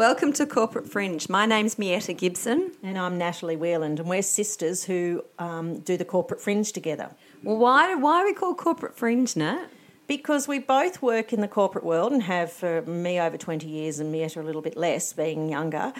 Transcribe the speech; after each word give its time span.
Welcome 0.00 0.32
to 0.32 0.46
Corporate 0.46 0.88
Fringe. 0.88 1.28
My 1.28 1.44
name's 1.44 1.78
Mietta 1.78 2.14
Gibson. 2.14 2.72
And 2.82 2.96
I'm 2.96 3.18
Natalie 3.18 3.58
Wheeland, 3.58 3.98
and 3.98 4.08
we're 4.08 4.22
sisters 4.22 4.84
who 4.84 5.22
um, 5.38 5.80
do 5.80 5.98
the 5.98 6.06
Corporate 6.06 6.40
Fringe 6.40 6.72
together. 6.72 7.10
Well, 7.42 7.58
why, 7.58 7.94
why 7.96 8.22
are 8.22 8.24
we 8.24 8.32
called 8.32 8.56
Corporate 8.56 8.96
Fringe, 8.96 9.36
Nat? 9.36 9.68
Because 10.06 10.48
we 10.48 10.58
both 10.58 11.02
work 11.02 11.34
in 11.34 11.42
the 11.42 11.48
corporate 11.48 11.84
world 11.84 12.12
and 12.12 12.22
have 12.22 12.50
for 12.50 12.80
me 12.80 13.20
over 13.20 13.36
20 13.36 13.68
years 13.68 14.00
and 14.00 14.10
Mietta 14.10 14.40
a 14.40 14.42
little 14.42 14.62
bit 14.62 14.74
less, 14.74 15.12
being 15.12 15.50
younger. 15.50 15.92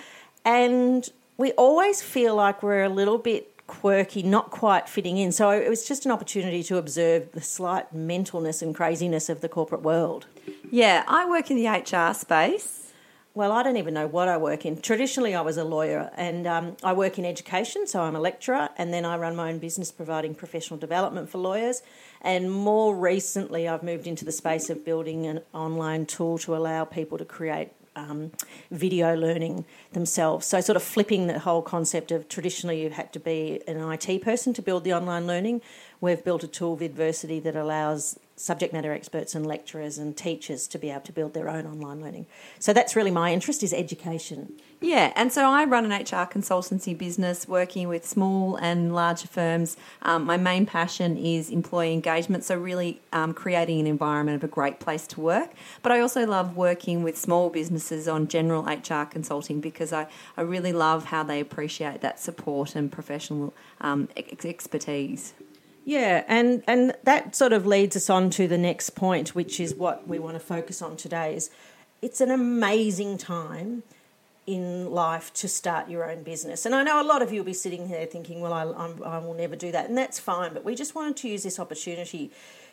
And 0.46 1.07
we 1.37 1.53
always 1.53 2.01
feel 2.01 2.35
like 2.35 2.62
we're 2.62 2.85
a 2.85 2.89
little 2.89 3.19
bit 3.19 3.55
quirky, 3.67 4.23
not 4.23 4.51
quite 4.51 4.89
fitting 4.89 5.19
in. 5.19 5.30
So 5.30 5.51
it 5.51 5.69
was 5.69 5.87
just 5.87 6.07
an 6.07 6.11
opportunity 6.11 6.62
to 6.62 6.79
observe 6.79 7.32
the 7.32 7.43
slight 7.43 7.95
mentalness 7.95 8.62
and 8.62 8.75
craziness 8.75 9.29
of 9.29 9.43
the 9.43 9.48
corporate 9.51 9.82
world. 9.82 10.25
Yeah, 10.71 11.05
I 11.07 11.29
work 11.29 11.51
in 11.51 11.59
the 11.59 11.67
HR 11.67 12.14
space. 12.14 12.89
Well, 13.33 13.53
I 13.53 13.63
don't 13.63 13.77
even 13.77 13.95
know 13.95 14.09
what 14.09 14.27
I 14.27 14.36
work 14.39 14.67
in. 14.67 14.81
Traditionally, 14.81 15.36
I 15.36 15.41
was 15.41 15.57
a 15.57 15.63
lawyer 15.63 16.11
and 16.17 16.49
um, 16.49 16.77
I 16.82 16.93
work 16.93 17.17
in 17.17 17.25
education, 17.25 17.87
so 17.87 18.03
I'm 18.03 18.17
a 18.17 18.21
lecturer, 18.21 18.71
and 18.77 18.93
then 18.93 19.04
I 19.04 19.17
run 19.18 19.37
my 19.37 19.53
own 19.53 19.61
business 19.61 19.93
providing 19.93 20.35
professional 20.35 20.81
development 20.81 21.31
for 21.31 21.39
lawyers. 21.39 21.81
And 22.23 22.51
more 22.51 22.95
recently, 22.95 23.68
I've 23.68 23.85
moved 23.85 24.09
into 24.09 24.25
the 24.25 24.32
space 24.32 24.68
of 24.68 24.85
building 24.85 25.27
an 25.27 25.43
online 25.54 26.07
tool 26.07 26.39
to 26.39 26.57
allow 26.57 26.85
people 26.85 27.18
to 27.18 27.25
create 27.25 27.71
um, 27.95 28.32
video 28.73 29.14
learning 29.14 29.65
themselves. 29.93 30.46
So, 30.46 30.61
sort 30.61 30.76
of 30.76 30.82
flipping 30.82 31.29
the 31.29 31.39
whole 31.39 31.62
concept 31.62 32.11
of 32.11 32.28
traditionally 32.28 32.83
you 32.83 32.91
had 32.91 33.12
to 33.12 33.20
be 33.20 33.61
an 33.69 33.78
IT 33.78 34.23
person 34.23 34.53
to 34.55 34.62
build 34.62 34.83
the 34.83 34.92
online 34.92 35.28
learning. 35.28 35.61
We've 36.01 36.23
built 36.25 36.42
a 36.42 36.48
tool, 36.48 36.77
Vidversity, 36.77 37.41
that 37.45 37.55
allows 37.55 38.19
subject 38.41 38.72
matter 38.72 38.92
experts 38.92 39.34
and 39.34 39.47
lecturers 39.47 39.98
and 39.98 40.17
teachers 40.17 40.67
to 40.67 40.78
be 40.78 40.89
able 40.89 41.03
to 41.03 41.12
build 41.12 41.34
their 41.34 41.48
own 41.48 41.67
online 41.67 42.00
learning. 42.00 42.27
So 42.58 42.72
that's 42.72 42.97
really 42.97 43.11
my 43.11 43.33
interest 43.33 43.62
is 43.62 43.75
education. 43.75 44.55
Yeah, 44.81 45.12
and 45.14 45.31
so 45.31 45.44
I 45.44 45.65
run 45.65 45.84
an 45.84 45.92
HR 45.92 46.25
consultancy 46.27 46.97
business 46.97 47.47
working 47.47 47.87
with 47.87 48.06
small 48.06 48.56
and 48.56 48.95
larger 48.95 49.28
firms. 49.28 49.77
Um, 50.00 50.25
my 50.25 50.39
main 50.39 50.65
passion 50.65 51.19
is 51.19 51.50
employee 51.50 51.92
engagement, 51.92 52.45
so 52.45 52.56
really 52.56 53.03
um, 53.12 53.34
creating 53.34 53.78
an 53.81 53.87
environment 53.87 54.37
of 54.37 54.45
a 54.45 54.50
great 54.50 54.81
place 54.81 55.06
to 55.09 55.20
work. 55.20 55.50
But 55.83 55.93
I 55.93 56.00
also 56.00 56.27
love 56.27 56.56
working 56.56 57.03
with 57.03 57.19
small 57.19 57.50
businesses 57.50 58.09
on 58.09 58.27
general 58.27 58.62
HR 58.62 59.05
consulting 59.05 59.61
because 59.61 59.93
I, 59.93 60.06
I 60.39 60.41
really 60.41 60.72
love 60.72 61.06
how 61.06 61.25
they 61.25 61.41
appreciate 61.41 62.00
that 62.00 62.19
support 62.19 62.75
and 62.75 62.91
professional 62.91 63.53
um, 63.83 64.09
expertise. 64.17 65.34
Yeah, 65.91 66.23
and, 66.29 66.63
and 66.69 66.95
that 67.03 67.35
sort 67.35 67.53
of 67.53 67.67
leads 67.67 67.97
us 67.97 68.09
on 68.09 68.31
to 68.31 68.47
the 68.47 68.57
next 68.57 68.91
point, 68.91 69.35
which 69.35 69.59
is 69.59 69.75
what 69.75 70.07
we 70.07 70.21
want 70.21 70.37
to 70.37 70.39
focus 70.39 70.81
on 70.81 70.97
today. 70.97 71.35
Is 71.35 71.51
it's 72.01 72.21
an 72.21 72.31
amazing 72.31 73.19
time 73.19 73.83
in 74.47 74.93
life 74.93 75.35
to 75.35 75.49
start 75.49 75.91
your 75.91 76.09
own 76.09 76.23
business. 76.23 76.65
And 76.65 76.77
I 76.77 76.85
know 76.85 77.03
a 77.03 77.05
lot 77.05 77.23
of 77.23 77.33
you 77.33 77.41
will 77.41 77.47
be 77.47 77.53
sitting 77.53 77.91
there 77.91 78.07
thinking, 78.07 78.41
well, 78.41 78.53
I, 78.53 78.63
I 79.05 79.19
will 79.19 79.35
never 79.35 79.57
do 79.57 79.73
that. 79.73 79.89
And 79.89 79.99
that's 79.99 80.21
fine. 80.21 80.55
But 80.55 80.65
we 80.65 80.77
just 80.77 80.95
wanted 80.95 81.17
to 81.17 81.29
use 81.29 81.43
this 81.43 81.59
opportunity 81.59 82.31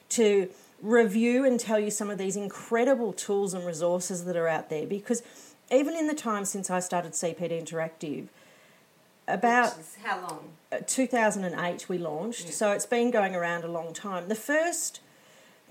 to 0.10 0.52
review 0.84 1.44
and 1.44 1.60
tell 1.60 1.80
you 1.80 1.90
some 1.90 2.12
of 2.12 2.20
these 2.20 2.36
incredible 2.36 3.14
tools 3.14 3.56
and 3.56 3.66
resources 3.66 4.26
that 4.26 4.36
are 4.36 4.48
out 4.48 4.70
there. 4.70 4.86
Because 4.86 5.23
even 5.72 5.95
in 5.95 6.06
the 6.06 6.14
time 6.14 6.45
since 6.45 6.70
I 6.70 6.82
started 6.82 7.14
CPD 7.14 7.64
Interactive, 7.64 8.28
about 9.28 9.75
how 10.03 10.22
long? 10.22 10.50
Uh, 10.72 10.78
2008 10.86 11.89
we 11.89 11.97
launched, 11.97 12.45
yeah. 12.45 12.52
so 12.52 12.72
it's 12.72 12.86
been 12.86 13.11
going 13.11 13.36
around 13.36 13.64
a 13.64 13.67
long 13.67 13.94
time. 13.94 14.28
The 14.28 14.36
first 14.36 15.02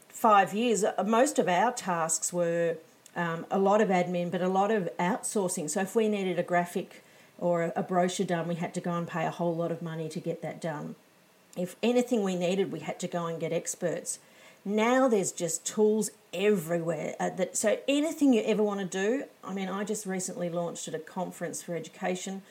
five 0.08 0.54
years, 0.54 0.84
uh, 0.84 1.04
most 1.06 1.38
of 1.38 1.48
our 1.48 1.72
tasks 1.72 2.32
were 2.32 2.76
um, 3.14 3.46
a 3.50 3.58
lot 3.58 3.80
of 3.80 3.88
admin, 3.88 4.30
but 4.30 4.42
a 4.42 4.48
lot 4.48 4.70
of 4.70 4.88
outsourcing. 4.98 5.68
So 5.70 5.80
if 5.80 5.94
we 5.94 6.08
needed 6.08 6.38
a 6.38 6.42
graphic 6.42 7.02
or 7.38 7.72
a 7.74 7.82
brochure 7.82 8.26
done, 8.26 8.48
we 8.48 8.56
had 8.56 8.74
to 8.74 8.80
go 8.80 8.92
and 8.92 9.06
pay 9.06 9.26
a 9.26 9.30
whole 9.30 9.54
lot 9.54 9.72
of 9.72 9.82
money 9.82 10.08
to 10.08 10.20
get 10.20 10.42
that 10.42 10.60
done. 10.60 10.94
If 11.56 11.76
anything 11.82 12.22
we 12.22 12.36
needed, 12.36 12.70
we 12.70 12.80
had 12.80 13.00
to 13.00 13.08
go 13.08 13.26
and 13.26 13.40
get 13.40 13.52
experts. 13.52 14.18
Now 14.64 15.08
there's 15.08 15.32
just 15.32 15.64
tools 15.64 16.10
everywhere. 16.34 17.14
Uh, 17.20 17.30
that 17.30 17.56
so 17.56 17.78
anything 17.88 18.32
you 18.32 18.42
ever 18.44 18.62
want 18.62 18.80
to 18.80 18.86
do. 18.86 19.24
I 19.44 19.54
mean, 19.54 19.68
I 19.68 19.84
just 19.84 20.06
recently 20.06 20.50
launched 20.50 20.88
at 20.88 20.94
a 20.94 20.98
conference 20.98 21.62
for 21.62 21.74
education 21.74 22.42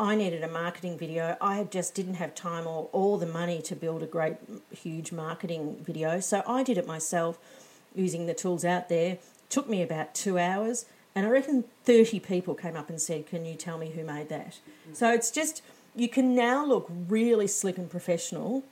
I 0.00 0.14
needed 0.14 0.42
a 0.42 0.48
marketing 0.48 0.96
video. 0.96 1.36
I 1.42 1.64
just 1.64 1.94
didn't 1.94 2.14
have 2.14 2.34
time 2.34 2.66
or, 2.66 2.88
all 2.92 3.18
the 3.18 3.26
money 3.26 3.60
to 3.60 3.76
build 3.76 4.02
a 4.02 4.06
great, 4.06 4.36
huge 4.70 5.12
marketing 5.12 5.76
video. 5.84 6.20
So 6.20 6.42
I 6.46 6.62
did 6.62 6.78
it 6.78 6.86
myself 6.86 7.38
using 7.94 8.24
the 8.24 8.32
tools 8.32 8.64
out 8.64 8.88
there. 8.88 9.12
It 9.12 9.22
took 9.50 9.68
me 9.68 9.82
about 9.82 10.14
two 10.14 10.38
hours. 10.38 10.86
And 11.14 11.26
I 11.26 11.28
reckon 11.28 11.64
30 11.84 12.18
people 12.20 12.54
came 12.54 12.76
up 12.76 12.88
and 12.88 12.98
said, 12.98 13.26
Can 13.26 13.44
you 13.44 13.54
tell 13.56 13.76
me 13.76 13.90
who 13.90 14.02
made 14.02 14.30
that? 14.30 14.58
Mm. 14.88 14.96
So 14.96 15.12
it's 15.12 15.30
just, 15.30 15.60
you 15.94 16.08
can 16.08 16.34
now 16.34 16.64
look 16.64 16.90
really 17.08 17.46
slick 17.46 17.76
and 17.76 17.90
professional 17.90 18.64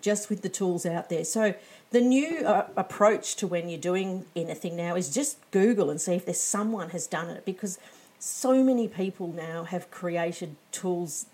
just 0.00 0.30
with 0.30 0.40
the 0.40 0.48
tools 0.48 0.86
out 0.86 1.10
there. 1.10 1.24
So 1.24 1.54
the 1.90 2.00
new 2.00 2.46
uh, 2.46 2.68
approach 2.76 3.36
to 3.36 3.46
when 3.46 3.68
you're 3.68 3.80
doing 3.80 4.24
anything 4.34 4.74
now 4.74 4.94
is 4.94 5.12
just 5.12 5.38
Google 5.50 5.90
and 5.90 6.00
see 6.00 6.14
if 6.14 6.24
there's 6.24 6.40
someone 6.40 6.90
has 6.90 7.06
done 7.06 7.28
it 7.28 7.44
because 7.44 7.78
so 8.18 8.62
many 8.62 8.88
people 8.88 9.28
now 9.28 9.64
have 9.64 9.90
created 9.90 10.56
tools 10.72 11.26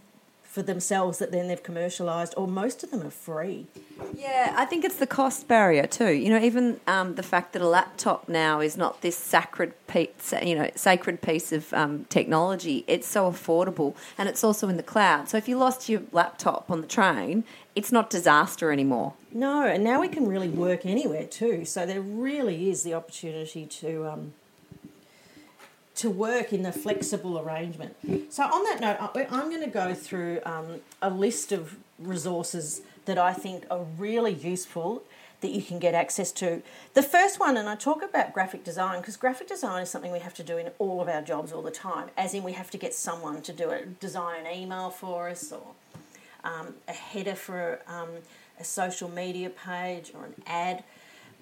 for 0.53 0.61
themselves 0.61 1.19
that 1.19 1.33
then 1.33 1.49
they've 1.49 1.63
commercialised, 1.63 2.35
or 2.37 2.47
most 2.47 2.85
of 2.85 2.91
them 2.91 3.01
are 3.01 3.11
free. 3.11 3.67
Yeah, 4.15 4.55
I 4.55 4.67
think 4.67 4.85
it's 4.85 4.97
the 4.97 5.07
cost 5.07 5.49
barrier 5.49 5.87
too. 5.87 6.11
You 6.11 6.29
know, 6.29 6.39
even 6.45 6.79
um, 6.87 7.15
the 7.15 7.23
fact 7.23 7.55
that 7.55 7.63
a 7.63 7.67
laptop 7.67 8.29
now 8.29 8.61
is 8.61 8.77
not 8.77 9.01
this 9.01 9.17
sacred 9.17 9.73
piece, 9.87 10.35
you 10.43 10.55
know, 10.55 10.71
sacred 10.77 11.23
piece 11.23 11.53
of 11.53 11.73
um, 11.73 12.05
technology. 12.11 12.85
It's 12.87 13.09
so 13.09 13.31
affordable, 13.31 13.95
and 14.19 14.29
it's 14.29 14.45
also 14.45 14.69
in 14.69 14.77
the 14.77 14.83
cloud. 14.83 15.31
So 15.31 15.39
if 15.39 15.49
you 15.49 15.57
lost 15.57 15.89
your 15.89 16.03
laptop 16.13 16.71
on 16.71 16.83
the 16.83 16.87
train, 16.87 17.45
it's 17.75 17.91
not 17.91 18.11
disaster 18.11 18.71
anymore. 18.71 19.15
No, 19.33 19.65
and 19.65 19.83
now 19.83 20.03
we 20.03 20.09
can 20.09 20.29
really 20.29 20.51
work 20.51 20.85
anywhere 20.85 21.25
too. 21.25 21.65
So 21.65 21.87
there 21.87 22.03
really 22.03 22.69
is 22.69 22.83
the 22.83 22.93
opportunity 22.93 23.65
to. 23.65 24.07
Um, 24.07 24.35
to 25.97 26.11
work 26.11 26.53
in 26.53 26.65
a 26.65 26.73
flexible 26.73 27.39
arrangement. 27.39 27.97
So, 28.33 28.45
on 28.45 28.65
that 28.65 28.81
note, 28.81 29.27
I'm 29.31 29.51
going 29.51 29.63
to 29.63 29.71
go 29.71 29.95
through 29.95 30.41
um, 30.45 30.81
a 31.01 31.11
list 31.11 31.53
of 31.53 31.77
resources 31.99 32.83
that 33.05 33.19
I 33.19 33.33
think 33.33 33.65
are 33.71 33.85
really 33.99 34.33
useful 34.33 35.03
that 35.43 35.51
you 35.51 35.61
can 35.61 35.79
get 35.79 35.93
access 35.93 36.33
to. 36.33 36.63
The 36.95 37.03
first 37.03 37.39
one, 37.39 37.57
and 37.57 37.69
I 37.69 37.75
talk 37.75 38.03
about 38.03 38.33
graphic 38.33 38.65
design 38.65 39.01
because 39.01 39.17
graphic 39.17 39.49
design 39.49 39.83
is 39.83 39.91
something 39.91 40.13
we 40.13 40.21
have 40.21 40.35
to 40.35 40.43
do 40.43 40.57
in 40.57 40.71
all 40.79 41.03
of 41.03 41.09
our 41.09 41.21
jobs 41.21 41.53
all 41.53 41.63
the 41.63 41.71
time, 41.71 42.09
as 42.17 42.33
in 42.33 42.43
we 42.43 42.53
have 42.53 42.71
to 42.71 42.79
get 42.79 42.95
someone 42.95 43.43
to 43.43 43.53
do 43.53 43.71
it, 43.71 44.01
design 44.01 44.47
an 44.47 44.57
email 44.57 44.89
for 44.89 45.29
us 45.29 45.53
or 45.53 45.67
um, 46.45 46.75
a 46.89 46.93
header 46.93 47.35
for 47.35 47.81
um, 47.87 48.09
a 48.59 48.65
social 48.65 49.11
media 49.11 49.51
page 49.51 50.13
or 50.15 50.27
an 50.27 50.35
ad. 50.47 50.85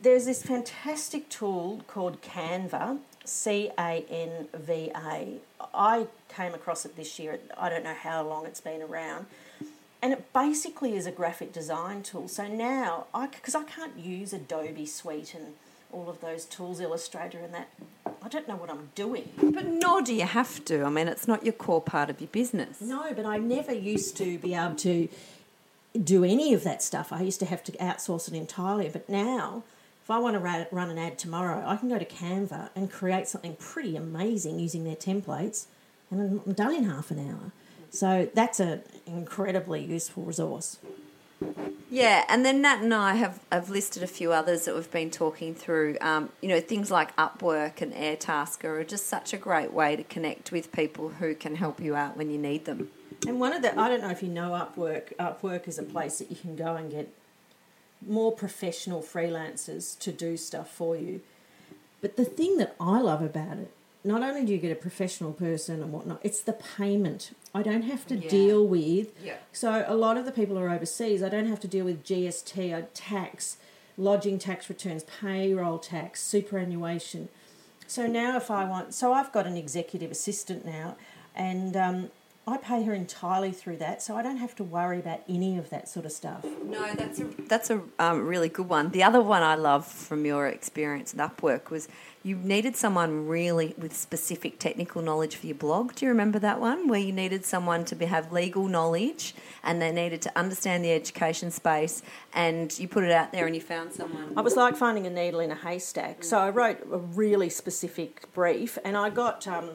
There's 0.02 0.24
this 0.24 0.42
fantastic 0.42 1.28
tool 1.28 1.82
called 1.86 2.22
Canva, 2.22 2.98
C 3.24 3.70
A 3.78 4.04
N 4.08 4.48
V 4.54 4.90
A. 4.94 5.40
I 5.74 6.06
came 6.28 6.54
across 6.54 6.84
it 6.84 6.96
this 6.96 7.18
year. 7.18 7.38
I 7.56 7.68
don't 7.68 7.84
know 7.84 7.94
how 7.94 8.22
long 8.22 8.46
it's 8.46 8.60
been 8.60 8.82
around. 8.82 9.26
And 10.02 10.14
it 10.14 10.32
basically 10.32 10.96
is 10.96 11.06
a 11.06 11.12
graphic 11.12 11.52
design 11.52 12.02
tool. 12.02 12.26
So 12.28 12.46
now, 12.46 13.06
I 13.12 13.26
because 13.26 13.54
I 13.54 13.64
can't 13.64 13.98
use 13.98 14.32
Adobe 14.32 14.86
Suite 14.86 15.34
and 15.34 15.54
all 15.92 16.08
of 16.08 16.20
those 16.20 16.44
tools, 16.44 16.80
Illustrator 16.80 17.38
and 17.38 17.52
that, 17.52 17.68
I 18.22 18.28
don't 18.28 18.46
know 18.46 18.56
what 18.56 18.70
I'm 18.70 18.90
doing. 18.94 19.28
But 19.36 19.66
nor 19.66 20.02
do 20.02 20.14
you 20.14 20.24
have 20.24 20.64
to. 20.66 20.84
I 20.84 20.88
mean, 20.88 21.08
it's 21.08 21.26
not 21.26 21.44
your 21.44 21.52
core 21.52 21.82
part 21.82 22.10
of 22.10 22.20
your 22.20 22.28
business. 22.28 22.80
No, 22.80 23.12
but 23.14 23.26
I 23.26 23.38
never 23.38 23.72
used 23.72 24.16
to 24.18 24.38
be 24.38 24.54
able 24.54 24.76
to 24.76 25.08
do 26.02 26.24
any 26.24 26.54
of 26.54 26.64
that 26.64 26.82
stuff. 26.82 27.12
I 27.12 27.22
used 27.22 27.40
to 27.40 27.46
have 27.46 27.64
to 27.64 27.72
outsource 27.72 28.28
it 28.28 28.34
entirely. 28.34 28.88
But 28.88 29.08
now, 29.08 29.64
if 30.02 30.10
I 30.10 30.18
want 30.18 30.34
to 30.34 30.66
run 30.72 30.90
an 30.90 30.98
ad 30.98 31.18
tomorrow, 31.18 31.62
I 31.66 31.76
can 31.76 31.88
go 31.88 31.98
to 31.98 32.04
Canva 32.04 32.70
and 32.74 32.90
create 32.90 33.28
something 33.28 33.56
pretty 33.56 33.96
amazing 33.96 34.58
using 34.58 34.84
their 34.84 34.96
templates, 34.96 35.66
and 36.10 36.42
I'm 36.46 36.52
done 36.52 36.74
in 36.74 36.84
half 36.84 37.10
an 37.10 37.28
hour. 37.28 37.52
So 37.90 38.28
that's 38.34 38.60
an 38.60 38.82
incredibly 39.06 39.84
useful 39.84 40.22
resource. 40.24 40.78
Yeah, 41.90 42.24
and 42.28 42.44
then 42.44 42.62
Nat 42.62 42.82
and 42.82 42.94
I 42.94 43.14
have, 43.14 43.40
have 43.50 43.70
listed 43.70 44.02
a 44.02 44.06
few 44.06 44.32
others 44.32 44.64
that 44.66 44.74
we've 44.74 44.90
been 44.90 45.10
talking 45.10 45.54
through. 45.54 45.96
Um, 46.00 46.28
you 46.40 46.48
know, 46.48 46.60
things 46.60 46.90
like 46.90 47.16
Upwork 47.16 47.80
and 47.80 47.92
Airtasker 47.92 48.64
are 48.64 48.84
just 48.84 49.06
such 49.06 49.32
a 49.32 49.36
great 49.36 49.72
way 49.72 49.96
to 49.96 50.04
connect 50.04 50.52
with 50.52 50.70
people 50.70 51.08
who 51.08 51.34
can 51.34 51.56
help 51.56 51.80
you 51.80 51.96
out 51.96 52.16
when 52.16 52.30
you 52.30 52.38
need 52.38 52.64
them. 52.64 52.90
And 53.26 53.40
one 53.40 53.52
of 53.52 53.62
the, 53.62 53.78
I 53.78 53.88
don't 53.88 54.02
know 54.02 54.10
if 54.10 54.22
you 54.22 54.28
know 54.28 54.50
Upwork, 54.50 55.16
Upwork 55.18 55.66
is 55.66 55.78
a 55.78 55.82
place 55.82 56.18
that 56.18 56.30
you 56.30 56.36
can 56.36 56.56
go 56.56 56.76
and 56.76 56.90
get 56.90 57.12
more 58.06 58.32
professional 58.32 59.02
freelancers 59.02 59.98
to 60.00 60.12
do 60.12 60.36
stuff 60.36 60.70
for 60.70 60.96
you. 60.96 61.20
But 62.00 62.16
the 62.16 62.24
thing 62.24 62.56
that 62.56 62.74
I 62.80 63.00
love 63.00 63.22
about 63.22 63.58
it, 63.58 63.72
not 64.02 64.22
only 64.22 64.46
do 64.46 64.52
you 64.52 64.58
get 64.58 64.72
a 64.72 64.76
professional 64.76 65.32
person 65.32 65.82
and 65.82 65.92
whatnot, 65.92 66.20
it's 66.22 66.40
the 66.40 66.54
payment. 66.54 67.32
I 67.54 67.62
don't 67.62 67.82
have 67.82 68.06
to 68.06 68.16
yeah. 68.16 68.30
deal 68.30 68.66
with. 68.66 69.08
Yeah. 69.22 69.36
So 69.52 69.84
a 69.86 69.94
lot 69.94 70.16
of 70.16 70.24
the 70.24 70.32
people 70.32 70.58
are 70.58 70.70
overseas. 70.70 71.22
I 71.22 71.28
don't 71.28 71.46
have 71.46 71.60
to 71.60 71.68
deal 71.68 71.84
with 71.84 72.04
GST, 72.04 72.74
I 72.74 72.82
tax, 72.94 73.58
lodging 73.98 74.38
tax 74.38 74.68
returns, 74.70 75.04
payroll 75.04 75.78
tax, 75.78 76.22
superannuation. 76.22 77.28
So 77.86 78.06
now, 78.06 78.36
if 78.36 78.50
I 78.50 78.64
want, 78.64 78.94
so 78.94 79.12
I've 79.12 79.32
got 79.32 79.46
an 79.46 79.56
executive 79.56 80.12
assistant 80.12 80.64
now, 80.64 80.96
and 81.34 81.76
um, 81.76 82.10
I 82.50 82.56
pay 82.56 82.82
her 82.82 82.92
entirely 82.92 83.52
through 83.52 83.76
that, 83.78 84.02
so 84.02 84.16
I 84.16 84.22
don't 84.22 84.38
have 84.38 84.56
to 84.56 84.64
worry 84.64 84.98
about 84.98 85.20
any 85.28 85.56
of 85.56 85.70
that 85.70 85.88
sort 85.88 86.04
of 86.04 86.12
stuff. 86.12 86.44
No, 86.64 86.94
that's 86.94 87.20
a 87.20 87.24
that's 87.48 87.70
a 87.70 87.82
um, 87.98 88.26
really 88.26 88.48
good 88.48 88.68
one. 88.68 88.90
The 88.90 89.02
other 89.02 89.20
one 89.20 89.42
I 89.42 89.54
love 89.54 89.86
from 89.86 90.24
your 90.24 90.46
experience 90.48 91.14
at 91.14 91.36
Upwork 91.36 91.70
was 91.70 91.88
you 92.22 92.36
needed 92.36 92.76
someone 92.76 93.26
really 93.26 93.74
with 93.78 93.96
specific 93.96 94.58
technical 94.58 95.00
knowledge 95.00 95.36
for 95.36 95.46
your 95.46 95.56
blog. 95.56 95.94
Do 95.94 96.04
you 96.04 96.10
remember 96.10 96.38
that 96.40 96.60
one 96.60 96.86
where 96.86 97.00
you 97.00 97.12
needed 97.12 97.44
someone 97.46 97.84
to 97.86 97.94
be, 97.94 98.04
have 98.06 98.30
legal 98.30 98.68
knowledge 98.68 99.34
and 99.62 99.80
they 99.80 99.90
needed 99.90 100.20
to 100.22 100.38
understand 100.38 100.84
the 100.84 100.92
education 100.92 101.50
space 101.50 102.02
and 102.34 102.78
you 102.78 102.88
put 102.88 103.04
it 103.04 103.10
out 103.10 103.32
there 103.32 103.46
and 103.46 103.54
you 103.54 103.62
found 103.62 103.92
someone? 103.92 104.34
I 104.36 104.42
was 104.42 104.56
like 104.56 104.76
finding 104.76 105.06
a 105.06 105.10
needle 105.10 105.40
in 105.40 105.50
a 105.50 105.54
haystack. 105.54 106.22
So 106.22 106.38
I 106.38 106.50
wrote 106.50 106.80
a 106.92 106.98
really 106.98 107.48
specific 107.48 108.30
brief 108.34 108.76
and 108.84 108.98
I 108.98 109.08
got 109.08 109.46
um, 109.48 109.70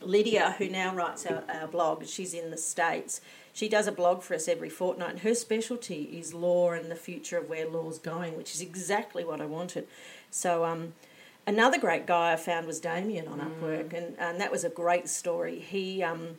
Lydia, 0.00 0.54
who 0.58 0.68
now 0.68 0.94
writes 0.94 1.26
our, 1.26 1.42
our 1.48 1.66
blog, 1.66 2.06
she's 2.06 2.34
in 2.34 2.50
the 2.50 2.56
States. 2.56 3.20
She 3.52 3.68
does 3.68 3.86
a 3.86 3.92
blog 3.92 4.22
for 4.22 4.34
us 4.34 4.46
every 4.46 4.68
fortnight, 4.68 5.10
and 5.10 5.20
her 5.20 5.34
specialty 5.34 6.04
is 6.12 6.32
law 6.32 6.70
and 6.70 6.90
the 6.90 6.96
future 6.96 7.38
of 7.38 7.48
where 7.48 7.68
law's 7.68 7.98
going, 7.98 8.36
which 8.36 8.54
is 8.54 8.60
exactly 8.60 9.24
what 9.24 9.40
I 9.40 9.46
wanted. 9.46 9.88
So, 10.30 10.64
um, 10.64 10.92
another 11.46 11.78
great 11.78 12.06
guy 12.06 12.32
I 12.32 12.36
found 12.36 12.66
was 12.66 12.78
Damien 12.78 13.26
on 13.26 13.40
Upwork, 13.40 13.92
and, 13.92 14.14
and 14.18 14.40
that 14.40 14.52
was 14.52 14.62
a 14.62 14.68
great 14.68 15.08
story. 15.08 15.58
He 15.58 16.02
um, 16.02 16.36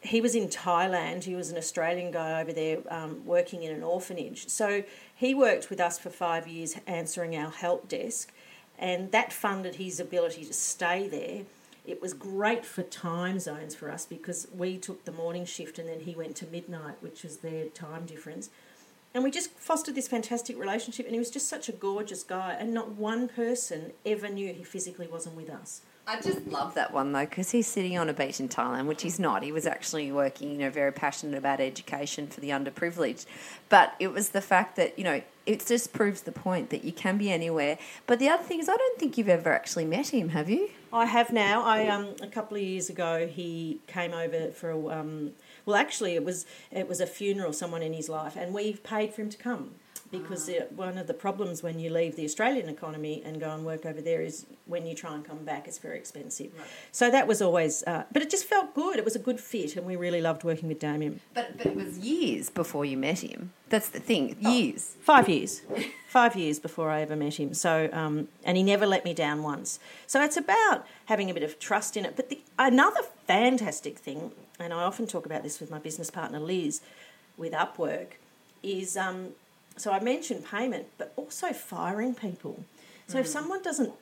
he 0.00 0.20
was 0.20 0.34
in 0.34 0.48
Thailand. 0.48 1.24
He 1.24 1.34
was 1.34 1.50
an 1.50 1.58
Australian 1.58 2.10
guy 2.10 2.40
over 2.40 2.52
there 2.52 2.78
um, 2.88 3.24
working 3.26 3.62
in 3.62 3.72
an 3.72 3.82
orphanage. 3.82 4.48
So 4.48 4.82
he 5.14 5.34
worked 5.34 5.68
with 5.68 5.78
us 5.78 5.98
for 5.98 6.08
five 6.08 6.48
years 6.48 6.76
answering 6.86 7.36
our 7.36 7.50
help 7.50 7.86
desk, 7.88 8.32
and 8.78 9.12
that 9.12 9.32
funded 9.32 9.74
his 9.76 10.00
ability 10.00 10.44
to 10.46 10.54
stay 10.54 11.06
there. 11.06 11.44
It 11.86 12.00
was 12.00 12.12
great 12.12 12.64
for 12.64 12.82
time 12.82 13.40
zones 13.40 13.74
for 13.74 13.90
us 13.90 14.06
because 14.06 14.46
we 14.54 14.76
took 14.76 15.04
the 15.04 15.12
morning 15.12 15.44
shift 15.44 15.78
and 15.78 15.88
then 15.88 16.00
he 16.00 16.14
went 16.14 16.36
to 16.36 16.46
midnight, 16.46 16.96
which 17.00 17.22
was 17.22 17.38
their 17.38 17.66
time 17.66 18.06
difference. 18.06 18.50
And 19.12 19.24
we 19.24 19.30
just 19.30 19.50
fostered 19.58 19.96
this 19.96 20.06
fantastic 20.06 20.56
relationship, 20.56 21.06
and 21.06 21.14
he 21.14 21.18
was 21.18 21.30
just 21.30 21.48
such 21.48 21.68
a 21.68 21.72
gorgeous 21.72 22.22
guy, 22.22 22.56
and 22.58 22.72
not 22.72 22.92
one 22.92 23.28
person 23.28 23.92
ever 24.06 24.28
knew 24.28 24.52
he 24.52 24.62
physically 24.62 25.08
wasn't 25.08 25.34
with 25.34 25.50
us. 25.50 25.82
I 26.06 26.20
just 26.20 26.46
love 26.46 26.74
that 26.74 26.92
one 26.92 27.12
though 27.12 27.24
because 27.24 27.50
he's 27.50 27.66
sitting 27.66 27.96
on 27.96 28.08
a 28.08 28.12
beach 28.12 28.40
in 28.40 28.48
Thailand, 28.48 28.86
which 28.86 29.02
he's 29.02 29.20
not. 29.20 29.42
He 29.42 29.52
was 29.52 29.66
actually 29.66 30.10
working, 30.10 30.50
you 30.50 30.58
know, 30.58 30.70
very 30.70 30.92
passionate 30.92 31.38
about 31.38 31.60
education 31.60 32.26
for 32.26 32.40
the 32.40 32.50
underprivileged. 32.50 33.26
But 33.68 33.94
it 34.00 34.08
was 34.08 34.30
the 34.30 34.40
fact 34.40 34.76
that, 34.76 34.98
you 34.98 35.04
know, 35.04 35.22
it 35.46 35.64
just 35.66 35.92
proves 35.92 36.22
the 36.22 36.32
point 36.32 36.70
that 36.70 36.84
you 36.84 36.92
can 36.92 37.16
be 37.16 37.30
anywhere. 37.30 37.78
But 38.06 38.18
the 38.18 38.28
other 38.28 38.42
thing 38.42 38.60
is, 38.60 38.68
I 38.68 38.76
don't 38.76 38.98
think 38.98 39.18
you've 39.18 39.28
ever 39.28 39.52
actually 39.52 39.84
met 39.84 40.08
him, 40.08 40.30
have 40.30 40.50
you? 40.50 40.70
I 40.92 41.06
have 41.06 41.32
now. 41.32 41.62
I 41.62 41.86
um 41.86 42.14
a 42.20 42.26
couple 42.26 42.56
of 42.56 42.62
years 42.62 42.90
ago 42.90 43.26
he 43.26 43.80
came 43.86 44.12
over 44.12 44.50
for 44.50 44.70
a 44.70 44.88
um 44.88 45.32
well 45.64 45.76
actually 45.76 46.14
it 46.14 46.24
was 46.24 46.46
it 46.72 46.88
was 46.88 47.00
a 47.00 47.06
funeral 47.06 47.52
someone 47.52 47.82
in 47.82 47.92
his 47.92 48.08
life 48.08 48.36
and 48.36 48.52
we've 48.52 48.82
paid 48.82 49.14
for 49.14 49.22
him 49.22 49.30
to 49.30 49.38
come 49.38 49.74
because 50.10 50.48
it, 50.48 50.72
one 50.72 50.98
of 50.98 51.06
the 51.06 51.14
problems 51.14 51.62
when 51.62 51.78
you 51.78 51.90
leave 51.90 52.16
the 52.16 52.24
Australian 52.24 52.68
economy 52.68 53.22
and 53.24 53.40
go 53.40 53.50
and 53.50 53.64
work 53.64 53.86
over 53.86 54.00
there 54.00 54.20
is 54.20 54.46
when 54.66 54.86
you 54.86 54.94
try 54.94 55.14
and 55.14 55.24
come 55.24 55.44
back 55.44 55.68
it's 55.68 55.78
very 55.78 55.98
expensive. 55.98 56.50
So 56.92 57.10
that 57.10 57.26
was 57.26 57.40
always 57.40 57.82
uh, 57.84 58.04
but 58.12 58.22
it 58.22 58.30
just 58.30 58.44
felt 58.44 58.74
good. 58.74 58.96
It 58.96 59.04
was 59.04 59.16
a 59.16 59.20
good 59.20 59.40
fit 59.40 59.76
and 59.76 59.86
we 59.86 59.96
really 59.96 60.20
loved 60.20 60.44
working 60.44 60.68
with 60.68 60.80
Damien. 60.80 61.20
But, 61.34 61.56
but 61.56 61.66
it 61.66 61.76
was 61.76 61.98
years 61.98 62.50
before 62.50 62.84
you 62.84 62.96
met 62.96 63.20
him. 63.20 63.52
That's 63.68 63.88
the 63.88 64.00
thing, 64.00 64.36
years. 64.40 64.96
Five 65.00 65.28
years. 65.28 65.62
Five 66.08 66.34
years 66.34 66.58
before 66.58 66.90
I 66.90 67.02
ever 67.02 67.14
met 67.14 67.38
him. 67.38 67.54
So, 67.54 67.88
um, 67.92 68.26
and 68.44 68.56
he 68.56 68.64
never 68.64 68.84
let 68.84 69.04
me 69.04 69.14
down 69.14 69.44
once. 69.44 69.78
So 70.08 70.20
it's 70.22 70.36
about 70.36 70.84
having 71.06 71.30
a 71.30 71.34
bit 71.34 71.44
of 71.44 71.60
trust 71.60 71.96
in 71.96 72.04
it. 72.04 72.16
But 72.16 72.30
the, 72.30 72.40
another 72.58 73.02
fantastic 73.28 73.98
thing, 73.98 74.32
and 74.58 74.72
I 74.72 74.82
often 74.82 75.06
talk 75.06 75.24
about 75.24 75.44
this 75.44 75.60
with 75.60 75.70
my 75.70 75.78
business 75.78 76.10
partner 76.10 76.40
Liz, 76.40 76.80
with 77.36 77.52
Upwork, 77.52 78.14
is 78.62 78.96
um, 78.96 79.30
so 79.76 79.92
I 79.92 80.00
mentioned 80.00 80.44
payment, 80.44 80.86
but 80.98 81.12
also 81.16 81.52
firing 81.52 82.14
people. 82.14 82.64
So 83.06 83.18
if 83.18 83.26
mm. 83.26 83.30
someone 83.30 83.62
doesn't 83.62 83.92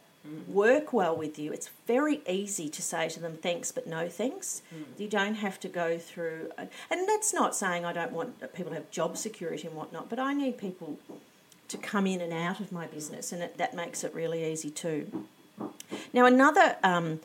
work 0.47 0.93
well 0.93 1.17
with 1.17 1.38
you, 1.38 1.53
it's 1.53 1.70
very 1.87 2.20
easy 2.29 2.69
to 2.69 2.82
say 2.82 3.09
to 3.09 3.20
them 3.20 3.38
thanks 3.41 3.73
but 3.73 3.87
no 3.87 4.09
thanks. 4.09 4.62
Mm. 4.75 5.00
You 5.00 5.09
don't 5.09 5.35
have 5.35 5.59
to 5.61 5.69
go 5.69 5.99
through, 5.99 6.50
and 6.59 7.09
that's 7.09 7.32
not 7.32 7.55
saying 7.55 7.85
I 7.85 7.93
don't 7.93 8.12
want 8.12 8.41
people 8.55 8.70
to 8.70 8.75
have 8.75 8.91
job 8.91 9.17
security 9.17 9.67
and 9.67 9.76
whatnot, 9.76 10.09
but 10.09 10.19
I 10.19 10.35
need 10.35 10.59
people 10.59 10.99
to 11.69 11.76
come 11.76 12.06
in 12.06 12.20
and 12.20 12.32
out 12.32 12.61
of 12.61 12.73
my 12.73 12.87
mm. 12.87 12.93
business, 12.93 13.32
and 13.32 13.43
it, 13.43 13.59
that 13.59 13.75
makes 13.75 14.05
it 14.05 14.15
really 14.15 14.44
easy 14.50 14.70
too. 14.70 15.26
Now, 16.12 16.26
another 16.26 16.76
um, 16.82 17.20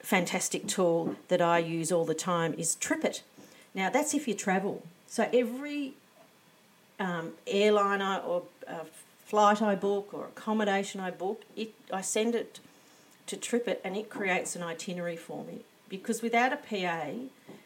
fantastic 0.00 0.66
tool 0.66 1.16
that 1.28 1.40
I 1.40 1.58
use 1.58 1.90
all 1.90 2.04
the 2.04 2.14
time 2.14 2.54
is 2.54 2.76
TripIt. 2.76 3.22
Now, 3.74 3.90
that's 3.90 4.14
if 4.14 4.28
you 4.28 4.34
travel. 4.34 4.82
So 5.06 5.28
every 5.32 5.94
um, 6.98 7.32
airliner 7.46 8.22
or 8.26 8.42
uh, 8.66 8.84
flight 9.24 9.60
I 9.62 9.74
book 9.74 10.12
or 10.12 10.26
accommodation 10.26 11.00
I 11.00 11.10
book, 11.10 11.42
it 11.56 11.74
I 11.92 12.00
send 12.00 12.34
it 12.34 12.60
to 13.26 13.36
TripIt 13.36 13.78
and 13.84 13.96
it 13.96 14.10
creates 14.10 14.54
an 14.54 14.62
itinerary 14.62 15.16
for 15.16 15.44
me. 15.44 15.60
Because 15.88 16.22
without 16.22 16.52
a 16.52 16.56
PA, 16.56 17.06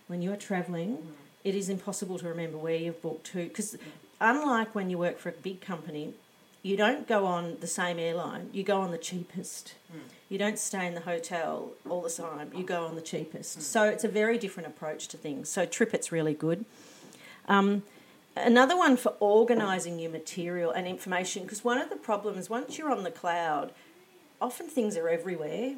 when 0.06 0.22
you're 0.22 0.36
travelling, 0.36 1.14
it 1.44 1.54
is 1.54 1.68
impossible 1.68 2.18
to 2.18 2.28
remember 2.28 2.58
where 2.58 2.76
you've 2.76 3.00
booked 3.02 3.26
to. 3.32 3.44
Because 3.44 3.76
unlike 4.20 4.74
when 4.74 4.90
you 4.90 4.98
work 4.98 5.18
for 5.18 5.28
a 5.30 5.32
big 5.32 5.60
company, 5.60 6.14
you 6.62 6.76
don't 6.76 7.06
go 7.06 7.24
on 7.24 7.56
the 7.60 7.66
same 7.66 7.98
airline, 7.98 8.50
you 8.52 8.62
go 8.62 8.80
on 8.80 8.90
the 8.90 8.98
cheapest. 8.98 9.74
You 10.28 10.38
don't 10.38 10.58
stay 10.58 10.86
in 10.86 10.94
the 10.94 11.00
hotel 11.00 11.70
all 11.88 12.02
the 12.02 12.10
time, 12.10 12.50
you 12.54 12.64
go 12.64 12.84
on 12.84 12.94
the 12.96 13.00
cheapest. 13.00 13.62
So 13.62 13.84
it's 13.84 14.04
a 14.04 14.08
very 14.08 14.36
different 14.38 14.66
approach 14.66 15.08
to 15.08 15.16
things. 15.16 15.48
So 15.48 15.64
TripIt's 15.64 16.12
really 16.12 16.34
good. 16.34 16.64
Um, 17.46 17.84
Another 18.36 18.76
one 18.76 18.96
for 18.96 19.14
organising 19.18 19.98
your 19.98 20.10
material 20.10 20.70
and 20.70 20.86
information, 20.86 21.42
because 21.42 21.64
one 21.64 21.78
of 21.78 21.90
the 21.90 21.96
problems 21.96 22.48
once 22.48 22.78
you're 22.78 22.90
on 22.90 23.02
the 23.02 23.10
cloud, 23.10 23.72
often 24.40 24.68
things 24.68 24.96
are 24.96 25.08
everywhere. 25.08 25.74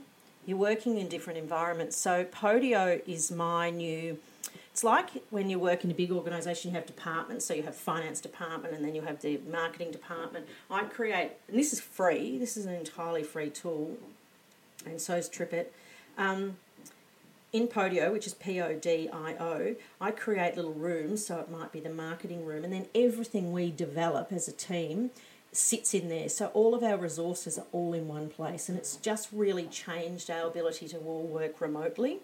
You're 0.46 0.58
working 0.58 0.98
in 0.98 1.08
different 1.08 1.38
environments. 1.38 1.96
So 1.96 2.24
Podio 2.24 3.00
is 3.06 3.30
my 3.30 3.70
new. 3.70 4.18
It's 4.72 4.84
like 4.84 5.10
when 5.30 5.50
you 5.50 5.58
work 5.58 5.84
in 5.84 5.90
a 5.90 5.94
big 5.94 6.12
organisation, 6.12 6.70
you 6.70 6.76
have 6.76 6.86
departments. 6.86 7.44
So 7.46 7.54
you 7.54 7.62
have 7.62 7.74
finance 7.74 8.20
department, 8.20 8.74
and 8.74 8.84
then 8.84 8.94
you 8.94 9.02
have 9.02 9.20
the 9.20 9.40
marketing 9.50 9.90
department. 9.90 10.46
I 10.70 10.84
create, 10.84 11.32
and 11.48 11.58
this 11.58 11.72
is 11.72 11.80
free. 11.80 12.38
This 12.38 12.56
is 12.56 12.66
an 12.66 12.74
entirely 12.74 13.22
free 13.22 13.50
tool, 13.50 13.96
and 14.84 15.00
so 15.00 15.16
is 15.16 15.28
TripIt. 15.28 15.66
Um, 16.18 16.56
in 17.52 17.66
Podio, 17.66 18.12
which 18.12 18.26
is 18.26 18.34
P 18.34 18.60
O 18.60 18.74
D 18.74 19.08
I 19.12 19.34
O, 19.40 19.74
I 20.00 20.10
create 20.10 20.56
little 20.56 20.72
rooms, 20.72 21.26
so 21.26 21.38
it 21.40 21.50
might 21.50 21.72
be 21.72 21.80
the 21.80 21.90
marketing 21.90 22.44
room, 22.44 22.64
and 22.64 22.72
then 22.72 22.86
everything 22.94 23.52
we 23.52 23.70
develop 23.70 24.32
as 24.32 24.46
a 24.48 24.52
team 24.52 25.10
sits 25.52 25.94
in 25.94 26.08
there. 26.08 26.28
So 26.28 26.46
all 26.54 26.76
of 26.76 26.82
our 26.84 26.96
resources 26.96 27.58
are 27.58 27.66
all 27.72 27.92
in 27.92 28.06
one 28.06 28.28
place, 28.28 28.68
and 28.68 28.78
it's 28.78 28.96
just 28.96 29.28
really 29.32 29.66
changed 29.66 30.30
our 30.30 30.46
ability 30.46 30.86
to 30.88 30.98
all 30.98 31.24
work 31.24 31.60
remotely. 31.60 32.18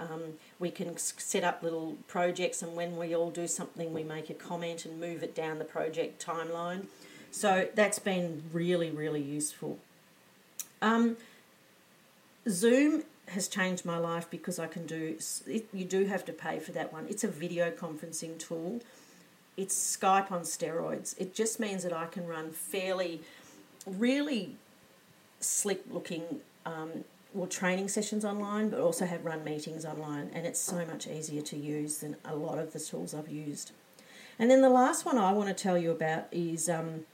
Um, 0.00 0.38
we 0.58 0.70
can 0.70 0.96
set 0.96 1.44
up 1.44 1.62
little 1.62 1.98
projects, 2.08 2.62
and 2.62 2.74
when 2.74 2.96
we 2.96 3.14
all 3.14 3.30
do 3.30 3.46
something, 3.46 3.92
we 3.92 4.02
make 4.02 4.30
a 4.30 4.34
comment 4.34 4.86
and 4.86 4.98
move 4.98 5.22
it 5.22 5.34
down 5.34 5.58
the 5.58 5.66
project 5.66 6.24
timeline. 6.24 6.86
So 7.30 7.68
that's 7.74 7.98
been 7.98 8.42
really, 8.52 8.90
really 8.90 9.22
useful. 9.22 9.78
Um, 10.80 11.18
Zoom 12.48 13.04
has 13.28 13.48
changed 13.48 13.84
my 13.84 13.98
life 13.98 14.28
because 14.30 14.58
I 14.58 14.66
can 14.66 14.86
do. 14.86 15.16
It, 15.46 15.66
you 15.72 15.84
do 15.84 16.06
have 16.06 16.24
to 16.26 16.32
pay 16.32 16.58
for 16.58 16.72
that 16.72 16.92
one. 16.92 17.06
It's 17.08 17.24
a 17.24 17.28
video 17.28 17.70
conferencing 17.70 18.38
tool. 18.38 18.80
It's 19.56 19.96
Skype 19.96 20.32
on 20.32 20.42
steroids. 20.42 21.14
It 21.18 21.34
just 21.34 21.60
means 21.60 21.82
that 21.82 21.92
I 21.92 22.06
can 22.06 22.26
run 22.26 22.50
fairly, 22.50 23.20
really 23.86 24.56
slick 25.40 25.82
looking, 25.90 26.40
um, 26.64 27.04
well, 27.34 27.46
training 27.46 27.88
sessions 27.88 28.24
online, 28.24 28.70
but 28.70 28.80
also 28.80 29.06
have 29.06 29.24
run 29.24 29.44
meetings 29.44 29.84
online, 29.84 30.30
and 30.34 30.46
it's 30.46 30.60
so 30.60 30.84
much 30.86 31.06
easier 31.06 31.42
to 31.42 31.56
use 31.56 31.98
than 31.98 32.16
a 32.24 32.34
lot 32.34 32.58
of 32.58 32.72
the 32.72 32.80
tools 32.80 33.14
I've 33.14 33.28
used. 33.28 33.72
And 34.38 34.50
then 34.50 34.62
the 34.62 34.70
last 34.70 35.04
one 35.04 35.18
I 35.18 35.32
want 35.32 35.48
to 35.48 35.54
tell 35.54 35.76
you 35.76 35.90
about 35.90 36.26
is 36.32 36.68
um, 36.68 37.04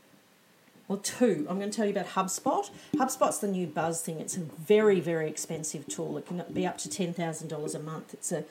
well, 0.89 0.99
two. 0.99 1.47
I'm 1.49 1.59
going 1.59 1.71
to 1.71 1.77
tell 1.77 1.85
you 1.85 1.93
about 1.93 2.09
HubSpot. 2.09 2.71
HubSpot's 2.97 3.39
the 3.39 3.49
new 3.49 3.67
buzz 3.67 4.01
thing. 4.01 4.21
It's 4.21 4.39
a 4.39 4.41
very, 4.41 5.01
very 5.01 5.29
expensive 5.29 5.87
tool. 5.87 6.17
It 6.17 6.27
can 6.27 6.43
be 6.53 6.67
up 6.67 6.79
to 6.79 6.89
$10,000 6.89 7.75
a 7.75 7.79
month. 7.79 8.15
It's 8.15 8.33
a 8.33 8.45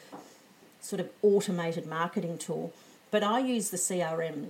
sort 0.79 0.99
of 0.99 1.09
automated 1.23 1.87
marketing 1.87 2.37
tool. 2.37 2.73
But 3.09 3.23
I 3.23 3.39
use 3.39 3.71
the 3.71 3.77
CRM, 3.77 4.49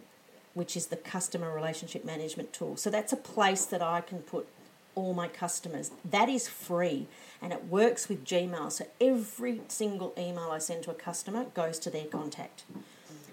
which 0.54 0.76
is 0.76 0.88
the 0.88 0.98
customer 0.98 1.54
relationship 1.54 2.04
management 2.04 2.52
tool. 2.52 2.76
So 2.76 2.90
that's 2.90 3.14
a 3.14 3.18
place 3.18 3.66
that 3.66 3.82
I 3.82 4.02
can 4.02 4.20
put 4.20 4.48
all 4.94 5.14
my 5.14 5.30
customers. 5.30 5.92
That 6.04 6.28
is 6.28 6.50
free 6.50 7.08
and 7.42 7.54
it 7.54 7.66
works 7.66 8.10
with 8.10 8.26
Gmail. 8.26 8.72
So 8.72 8.88
every 9.00 9.62
single 9.70 10.14
email 10.18 10.50
I 10.52 10.58
send 10.58 10.84
to 10.84 10.92
a 10.92 10.96
customer 10.96 11.46
goes 11.54 11.80
to 11.80 11.90
their 11.90 12.06
contact. 12.06 12.64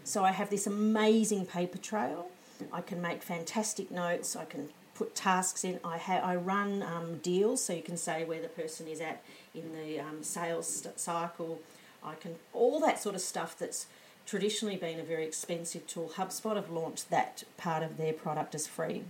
So 0.05 0.23
I 0.25 0.33
have 0.33 0.51
this 0.51 0.67
amazing 0.67 1.47
paper 1.47 1.79
trail 1.79 2.29
I 2.73 2.81
can 2.81 3.01
make 3.01 3.23
fantastic 3.23 3.91
notes. 3.91 4.37
I 4.37 4.45
can 4.45 4.71
put 4.95 5.15
tasks 5.15 5.65
in. 5.65 5.81
I 5.85 5.99
ha- 5.99 6.23
I 6.23 6.37
run 6.37 6.83
um, 6.83 7.19
deals, 7.19 7.65
so 7.65 7.73
you 7.73 7.83
can 7.83 7.97
say 7.97 8.25
where 8.25 8.41
the 8.41 8.49
person 8.49 8.87
is 8.87 9.01
at 9.01 9.23
in 9.55 9.73
the 9.73 10.01
um, 10.01 10.23
sales 10.23 10.87
cycle. 10.97 11.61
I 12.05 12.15
can 12.15 12.37
all 12.53 12.81
that 12.81 13.01
sort 13.01 13.15
of 13.15 13.21
stuff 13.21 13.59
that's 13.59 13.87
traditionally 14.27 14.77
been 14.77 15.01
a 15.01 15.05
very 15.05 15.25
expensive 15.25 15.87
tool. 15.87 16.13
HubSpot 16.17 16.57
have 16.57 16.71
launched 16.71 17.11
that 17.11 17.45
part 17.57 17.83
of 17.83 17.97
their 17.97 18.13
product 18.13 18.55
as 18.55 18.67
free. 18.67 19.05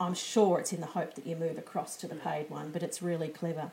I'm 0.00 0.14
sure 0.14 0.58
it's 0.58 0.72
in 0.72 0.80
the 0.80 0.86
hope 0.86 1.14
that 1.14 1.26
you 1.26 1.36
move 1.36 1.58
across 1.58 1.96
to 1.98 2.08
the 2.08 2.14
paid 2.14 2.50
one, 2.50 2.70
but 2.70 2.82
it's 2.82 3.02
really 3.02 3.28
clever. 3.28 3.70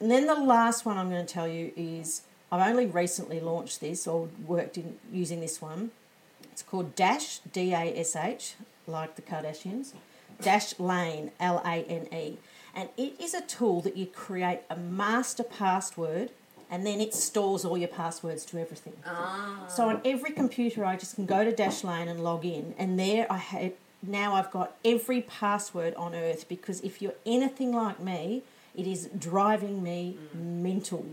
And 0.00 0.10
then 0.10 0.26
the 0.26 0.34
last 0.34 0.84
one 0.84 0.96
I'm 0.96 1.10
going 1.10 1.24
to 1.26 1.32
tell 1.32 1.48
you 1.48 1.72
is 1.76 2.22
I've 2.52 2.66
only 2.66 2.86
recently 2.86 3.40
launched 3.40 3.80
this 3.80 4.06
or 4.06 4.28
worked 4.46 4.78
in 4.78 4.98
using 5.12 5.40
this 5.40 5.60
one. 5.60 5.90
It's 6.58 6.68
called 6.68 6.96
Dash 6.96 7.38
D 7.52 7.72
A 7.72 7.96
S 7.96 8.16
H, 8.16 8.54
like 8.88 9.14
the 9.14 9.22
Kardashians. 9.22 9.92
Dash 10.42 10.76
Lane 10.80 11.30
L 11.38 11.62
A 11.64 11.84
N 11.84 12.08
E, 12.12 12.38
and 12.74 12.88
it 12.96 13.14
is 13.20 13.32
a 13.32 13.42
tool 13.42 13.80
that 13.82 13.96
you 13.96 14.06
create 14.06 14.62
a 14.68 14.74
master 14.76 15.44
password, 15.44 16.32
and 16.68 16.84
then 16.84 17.00
it 17.00 17.14
stores 17.14 17.64
all 17.64 17.78
your 17.78 17.86
passwords 17.86 18.44
to 18.46 18.58
everything. 18.58 18.94
Ah. 19.06 19.66
So 19.68 19.88
on 19.88 20.00
every 20.04 20.32
computer, 20.32 20.84
I 20.84 20.96
just 20.96 21.14
can 21.14 21.26
go 21.26 21.44
to 21.44 21.52
Dashlane 21.52 22.08
and 22.08 22.24
log 22.24 22.44
in, 22.44 22.74
and 22.76 22.98
there 22.98 23.30
I 23.30 23.36
have 23.36 23.74
now 24.02 24.34
I've 24.34 24.50
got 24.50 24.74
every 24.84 25.20
password 25.20 25.94
on 25.94 26.12
earth 26.12 26.48
because 26.48 26.80
if 26.80 27.00
you're 27.00 27.14
anything 27.24 27.72
like 27.72 28.00
me, 28.00 28.42
it 28.74 28.88
is 28.88 29.08
driving 29.16 29.80
me 29.80 30.16
mental. 30.34 31.06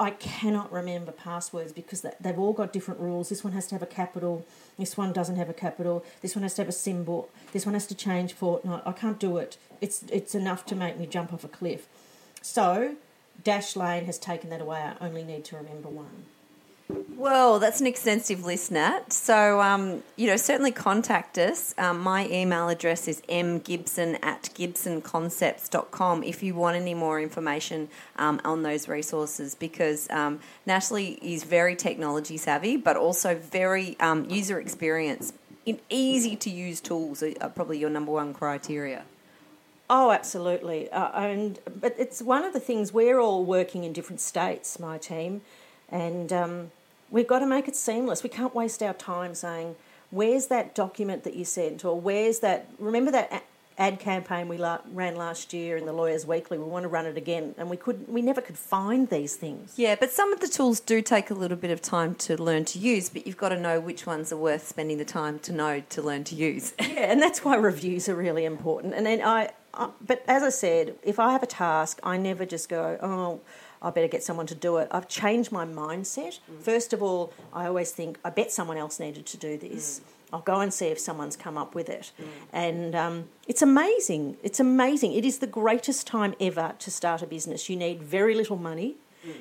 I 0.00 0.10
cannot 0.10 0.72
remember 0.72 1.12
passwords 1.12 1.72
because 1.72 2.00
they- 2.00 2.14
they've 2.20 2.38
all 2.38 2.52
got 2.52 2.72
different 2.72 3.00
rules. 3.00 3.28
This 3.28 3.44
one 3.44 3.52
has 3.52 3.66
to 3.68 3.74
have 3.74 3.82
a 3.82 3.86
capital. 3.86 4.46
This 4.78 4.96
one 4.96 5.12
doesn't 5.12 5.36
have 5.36 5.50
a 5.50 5.54
capital. 5.54 6.04
This 6.22 6.34
one 6.34 6.42
has 6.42 6.54
to 6.54 6.62
have 6.62 6.68
a 6.68 6.72
symbol. 6.72 7.28
This 7.52 7.66
one 7.66 7.74
has 7.74 7.86
to 7.88 7.94
change 7.94 8.32
fortnight. 8.32 8.82
I 8.86 8.92
can't 8.92 9.18
do 9.18 9.36
it. 9.38 9.56
It's 9.80 10.02
it's 10.10 10.34
enough 10.34 10.64
to 10.66 10.74
make 10.76 10.98
me 10.98 11.06
jump 11.06 11.32
off 11.32 11.44
a 11.44 11.48
cliff. 11.48 11.86
So, 12.42 12.96
Dashlane 13.42 14.06
has 14.06 14.18
taken 14.18 14.50
that 14.50 14.60
away. 14.60 14.78
I 14.78 14.94
only 15.00 15.24
need 15.24 15.44
to 15.46 15.56
remember 15.56 15.88
one. 15.88 16.26
Well, 16.88 17.58
that's 17.58 17.80
an 17.80 17.86
extensive 17.86 18.44
list, 18.44 18.70
Nat. 18.70 19.10
So, 19.10 19.60
um, 19.62 20.02
you 20.16 20.26
know, 20.26 20.36
certainly 20.36 20.70
contact 20.70 21.38
us. 21.38 21.74
Um, 21.78 22.00
my 22.00 22.28
email 22.28 22.68
address 22.68 23.08
is 23.08 23.22
mgibson 23.22 24.18
at 24.22 24.42
gibsonconcepts.com 24.54 26.22
if 26.22 26.42
you 26.42 26.54
want 26.54 26.76
any 26.76 26.92
more 26.92 27.18
information 27.20 27.88
um, 28.16 28.40
on 28.44 28.62
those 28.62 28.88
resources 28.88 29.54
because 29.54 30.10
um, 30.10 30.40
Natalie 30.66 31.18
is 31.22 31.44
very 31.44 31.74
technology 31.74 32.36
savvy, 32.36 32.76
but 32.76 32.96
also 32.96 33.34
very 33.34 33.96
um, 34.00 34.28
user 34.28 34.60
experience. 34.60 35.32
In 35.64 35.80
easy 35.88 36.36
to 36.36 36.50
use 36.50 36.82
tools 36.82 37.22
are 37.22 37.32
are 37.40 37.48
probably 37.48 37.78
your 37.78 37.88
number 37.88 38.12
one 38.12 38.34
criteria. 38.34 39.04
Oh, 39.88 40.10
absolutely. 40.10 40.90
Uh, 40.90 41.10
and 41.18 41.58
but 41.80 41.94
it's 41.98 42.20
one 42.20 42.44
of 42.44 42.52
the 42.52 42.60
things 42.60 42.92
we're 42.92 43.18
all 43.18 43.44
working 43.44 43.84
in 43.84 43.94
different 43.94 44.20
states, 44.20 44.78
my 44.78 44.98
team, 44.98 45.40
and 45.90 46.32
um, 46.32 46.70
we've 47.10 47.26
got 47.26 47.40
to 47.40 47.46
make 47.46 47.68
it 47.68 47.76
seamless. 47.76 48.22
We 48.22 48.30
can't 48.30 48.54
waste 48.54 48.82
our 48.82 48.94
time 48.94 49.34
saying, 49.34 49.76
"Where's 50.10 50.46
that 50.48 50.74
document 50.74 51.24
that 51.24 51.34
you 51.34 51.44
sent?" 51.44 51.84
or 51.84 51.98
"Where's 52.00 52.40
that?" 52.40 52.68
Remember 52.78 53.10
that 53.12 53.44
ad 53.76 53.98
campaign 53.98 54.48
we 54.48 54.56
la- 54.56 54.78
ran 54.92 55.16
last 55.16 55.52
year 55.52 55.76
in 55.76 55.86
the 55.86 55.92
Lawyers 55.92 56.26
Weekly? 56.26 56.58
We 56.58 56.64
want 56.64 56.84
to 56.84 56.88
run 56.88 57.06
it 57.06 57.16
again, 57.16 57.54
and 57.58 57.68
we 57.68 57.76
could 57.76 58.08
we 58.08 58.22
never 58.22 58.40
could 58.40 58.58
find 58.58 59.08
these 59.08 59.36
things. 59.36 59.74
Yeah, 59.76 59.96
but 59.98 60.10
some 60.10 60.32
of 60.32 60.40
the 60.40 60.48
tools 60.48 60.80
do 60.80 61.02
take 61.02 61.30
a 61.30 61.34
little 61.34 61.56
bit 61.56 61.70
of 61.70 61.82
time 61.82 62.14
to 62.16 62.40
learn 62.40 62.64
to 62.66 62.78
use, 62.78 63.08
but 63.08 63.26
you've 63.26 63.36
got 63.36 63.50
to 63.50 63.60
know 63.60 63.80
which 63.80 64.06
ones 64.06 64.32
are 64.32 64.36
worth 64.36 64.68
spending 64.68 64.98
the 64.98 65.04
time 65.04 65.38
to 65.40 65.52
know 65.52 65.82
to 65.88 66.02
learn 66.02 66.24
to 66.24 66.34
use. 66.34 66.72
Yeah, 66.94 67.10
and 67.10 67.20
that's 67.20 67.44
why 67.44 67.56
reviews 67.56 68.08
are 68.08 68.14
really 68.14 68.44
important. 68.44 68.94
And 68.94 69.04
then 69.04 69.20
I, 69.20 69.50
I, 69.72 69.90
but 70.06 70.22
as 70.28 70.44
I 70.44 70.50
said, 70.50 70.94
if 71.02 71.18
I 71.18 71.32
have 71.32 71.42
a 71.42 71.46
task, 71.46 71.98
I 72.04 72.16
never 72.16 72.46
just 72.46 72.68
go, 72.68 72.98
oh, 73.02 73.40
I 73.82 73.90
better 73.90 74.08
get 74.08 74.22
someone 74.22 74.46
to 74.46 74.54
do 74.54 74.76
it. 74.78 74.88
I've 74.90 75.08
changed 75.08 75.52
my 75.52 75.64
mindset. 75.64 76.38
First 76.60 76.92
of 76.92 77.02
all, 77.02 77.32
I 77.52 77.66
always 77.66 77.90
think, 77.90 78.18
I 78.24 78.30
bet 78.30 78.50
someone 78.50 78.76
else 78.76 78.98
needed 78.98 79.26
to 79.26 79.36
do 79.36 79.58
this. 79.58 80.00
I'll 80.32 80.40
go 80.40 80.60
and 80.60 80.74
see 80.74 80.86
if 80.86 80.98
someone's 80.98 81.36
come 81.36 81.56
up 81.56 81.74
with 81.74 81.88
it. 81.88 82.10
And 82.52 82.94
um, 82.94 83.28
it's 83.46 83.62
amazing. 83.62 84.36
It's 84.42 84.58
amazing. 84.58 85.12
It 85.12 85.24
is 85.24 85.38
the 85.38 85.46
greatest 85.46 86.06
time 86.06 86.34
ever 86.40 86.74
to 86.78 86.90
start 86.90 87.22
a 87.22 87.26
business. 87.26 87.68
You 87.68 87.76
need 87.76 88.02
very 88.02 88.34
little 88.34 88.56
money. 88.56 88.96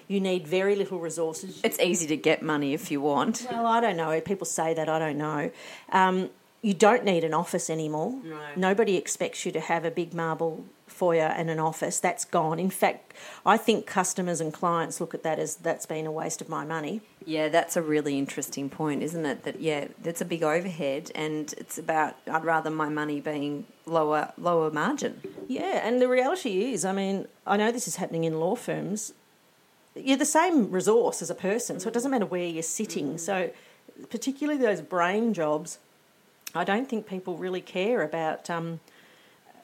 You 0.07 0.19
need 0.21 0.47
very 0.47 0.75
little 0.75 0.99
resources. 0.99 1.59
It's 1.63 1.79
easy 1.79 2.07
to 2.07 2.15
get 2.15 2.41
money 2.41 2.73
if 2.73 2.89
you 2.91 3.01
want. 3.01 3.47
Well, 3.51 3.65
I 3.65 3.81
don't 3.81 3.97
know. 3.97 4.19
People 4.21 4.45
say 4.45 4.73
that. 4.73 4.87
I 4.87 4.99
don't 4.99 5.17
know. 5.17 5.51
Um, 5.91 6.29
you 6.63 6.73
don't 6.73 7.03
need 7.03 7.25
an 7.25 7.33
office 7.33 7.69
anymore. 7.69 8.19
No. 8.23 8.39
Nobody 8.55 8.95
expects 8.95 9.45
you 9.45 9.51
to 9.51 9.59
have 9.59 9.83
a 9.83 9.91
big 9.91 10.13
marble 10.13 10.63
foyer 10.87 11.33
and 11.35 11.49
an 11.49 11.59
office. 11.59 11.99
That's 11.99 12.23
gone. 12.23 12.57
In 12.57 12.69
fact, 12.69 13.13
I 13.45 13.57
think 13.57 13.85
customers 13.85 14.39
and 14.39 14.53
clients 14.53 15.01
look 15.01 15.13
at 15.13 15.23
that 15.23 15.39
as 15.39 15.57
that's 15.57 15.85
been 15.85 16.05
a 16.05 16.11
waste 16.11 16.39
of 16.39 16.47
my 16.47 16.63
money. 16.63 17.01
Yeah, 17.25 17.49
that's 17.49 17.75
a 17.75 17.81
really 17.81 18.17
interesting 18.17 18.69
point, 18.69 19.03
isn't 19.03 19.25
it? 19.25 19.43
That 19.43 19.59
yeah, 19.59 19.89
that's 20.01 20.21
a 20.21 20.25
big 20.25 20.41
overhead, 20.41 21.11
and 21.13 21.53
it's 21.57 21.77
about 21.77 22.15
I'd 22.31 22.45
rather 22.45 22.69
my 22.69 22.87
money 22.87 23.19
being 23.19 23.65
lower 23.85 24.31
lower 24.37 24.71
margin. 24.71 25.21
Yeah, 25.49 25.85
and 25.85 26.01
the 26.01 26.07
reality 26.07 26.71
is, 26.71 26.85
I 26.85 26.93
mean, 26.93 27.27
I 27.45 27.57
know 27.57 27.73
this 27.73 27.89
is 27.89 27.97
happening 27.97 28.23
in 28.23 28.39
law 28.39 28.55
firms. 28.55 29.13
You're 29.95 30.17
the 30.17 30.25
same 30.25 30.71
resource 30.71 31.21
as 31.21 31.29
a 31.29 31.35
person, 31.35 31.81
so 31.81 31.89
it 31.89 31.93
doesn't 31.93 32.09
matter 32.09 32.25
where 32.25 32.47
you're 32.47 32.63
sitting. 32.63 33.15
Mm. 33.15 33.19
So, 33.19 33.51
particularly 34.09 34.59
those 34.59 34.81
brain 34.81 35.33
jobs, 35.33 35.77
I 36.55 36.63
don't 36.63 36.87
think 36.87 37.07
people 37.07 37.37
really 37.37 37.61
care 37.61 38.03
about 38.03 38.49
um, 38.49 38.79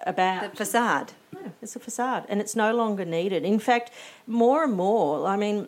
about 0.05 0.51
The 0.51 0.57
facade. 0.57 1.13
No, 1.33 1.51
it's 1.61 1.75
a 1.75 1.79
facade, 1.79 2.25
and 2.29 2.41
it's 2.41 2.55
no 2.55 2.73
longer 2.73 3.05
needed. 3.05 3.43
In 3.43 3.59
fact, 3.59 3.91
more 4.25 4.63
and 4.63 4.73
more, 4.73 5.27
I 5.27 5.37
mean, 5.37 5.67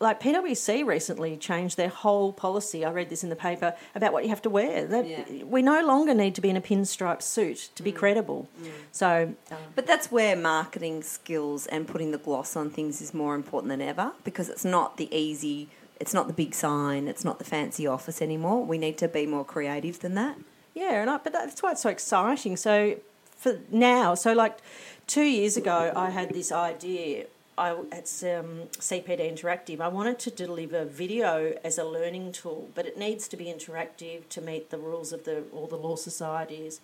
like 0.00 0.20
PwC 0.20 0.84
recently 0.84 1.36
changed 1.36 1.76
their 1.76 1.88
whole 1.88 2.32
policy. 2.32 2.84
I 2.84 2.90
read 2.90 3.10
this 3.10 3.22
in 3.22 3.30
the 3.30 3.36
paper 3.36 3.74
about 3.94 4.12
what 4.12 4.22
you 4.24 4.28
have 4.30 4.42
to 4.42 4.50
wear. 4.50 4.86
That, 4.86 5.06
Yeah. 5.06 5.44
We 5.44 5.62
no 5.62 5.84
longer 5.84 6.14
need 6.14 6.34
to 6.34 6.40
be 6.40 6.50
in 6.50 6.56
a 6.56 6.60
pinstripe 6.60 7.22
suit 7.22 7.70
to 7.74 7.82
be 7.82 7.92
credible. 7.92 8.48
So, 8.92 9.34
um, 9.50 9.58
But 9.74 9.86
that's 9.86 10.10
where 10.10 10.36
marketing 10.36 11.02
skills 11.02 11.66
and 11.66 11.86
putting 11.86 12.10
the 12.10 12.18
gloss 12.18 12.56
on 12.56 12.70
things 12.70 13.00
is 13.00 13.14
more 13.14 13.34
important 13.34 13.68
than 13.70 13.80
ever 13.80 14.12
because 14.24 14.48
it's 14.48 14.64
not 14.64 14.96
the 14.96 15.14
easy, 15.14 15.68
it's 16.00 16.12
not 16.12 16.26
the 16.26 16.34
big 16.34 16.54
sign, 16.54 17.06
it's 17.08 17.24
not 17.24 17.38
the 17.38 17.44
fancy 17.44 17.86
office 17.86 18.20
anymore. 18.20 18.64
We 18.64 18.78
need 18.78 18.98
to 18.98 19.08
be 19.08 19.26
more 19.26 19.44
creative 19.44 20.00
than 20.00 20.14
that. 20.14 20.36
Yeah, 20.74 21.00
and 21.00 21.08
I, 21.08 21.18
but 21.18 21.32
that's 21.32 21.62
why 21.62 21.72
it's 21.72 21.82
so 21.82 21.90
exciting. 21.90 22.56
So, 22.56 22.96
for 23.36 23.60
now, 23.70 24.14
so 24.14 24.32
like 24.32 24.58
two 25.06 25.22
years 25.22 25.56
ago, 25.56 25.92
I 25.94 26.10
had 26.10 26.30
this 26.30 26.50
idea. 26.50 27.26
I, 27.56 27.76
it's 27.92 28.24
um, 28.24 28.62
CPD 28.78 29.20
Interactive. 29.32 29.80
I 29.80 29.86
wanted 29.86 30.18
to 30.20 30.30
deliver 30.30 30.84
video 30.84 31.56
as 31.62 31.78
a 31.78 31.84
learning 31.84 32.32
tool, 32.32 32.68
but 32.74 32.86
it 32.86 32.98
needs 32.98 33.28
to 33.28 33.36
be 33.36 33.44
interactive 33.44 34.28
to 34.30 34.40
meet 34.40 34.70
the 34.70 34.78
rules 34.78 35.12
of 35.12 35.24
the 35.24 35.44
all 35.52 35.68
the 35.68 35.76
law 35.76 35.96
societies. 35.96 36.80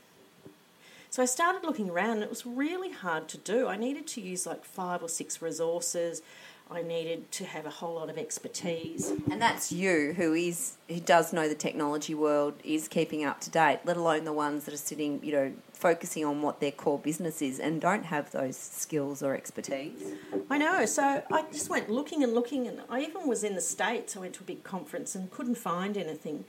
So 1.10 1.24
I 1.24 1.26
started 1.26 1.64
looking 1.64 1.90
around, 1.90 2.18
and 2.18 2.22
it 2.22 2.30
was 2.30 2.46
really 2.46 2.92
hard 2.92 3.26
to 3.30 3.38
do. 3.38 3.66
I 3.66 3.76
needed 3.76 4.06
to 4.08 4.20
use 4.20 4.46
like 4.46 4.64
five 4.64 5.02
or 5.02 5.08
six 5.08 5.42
resources. 5.42 6.22
I 6.72 6.82
needed 6.82 7.30
to 7.32 7.44
have 7.44 7.66
a 7.66 7.70
whole 7.70 7.94
lot 7.94 8.08
of 8.08 8.16
expertise. 8.16 9.10
And 9.30 9.42
that's 9.42 9.72
you 9.72 10.14
who 10.16 10.34
is 10.34 10.76
who 10.88 11.00
does 11.00 11.32
know 11.32 11.48
the 11.48 11.54
technology 11.54 12.14
world, 12.14 12.54
is 12.62 12.86
keeping 12.86 13.24
up 13.24 13.40
to 13.42 13.50
date, 13.50 13.80
let 13.84 13.96
alone 13.96 14.24
the 14.24 14.32
ones 14.32 14.64
that 14.64 14.74
are 14.74 14.78
sitting, 14.78 15.20
you 15.22 15.32
know, 15.32 15.52
focusing 15.72 16.24
on 16.24 16.42
what 16.42 16.60
their 16.60 16.70
core 16.70 16.98
business 16.98 17.42
is 17.42 17.58
and 17.58 17.80
don't 17.80 18.04
have 18.04 18.30
those 18.32 18.56
skills 18.56 19.22
or 19.22 19.34
expertise. 19.34 20.12
I 20.48 20.58
know. 20.58 20.86
So 20.86 21.22
I 21.32 21.44
just 21.50 21.70
went 21.70 21.90
looking 21.90 22.22
and 22.22 22.34
looking, 22.34 22.68
and 22.68 22.82
I 22.88 23.00
even 23.00 23.26
was 23.26 23.42
in 23.42 23.54
the 23.54 23.60
States. 23.60 24.16
I 24.16 24.20
went 24.20 24.34
to 24.34 24.42
a 24.42 24.46
big 24.46 24.62
conference 24.62 25.14
and 25.14 25.30
couldn't 25.30 25.56
find 25.56 25.96
anything. 25.96 26.44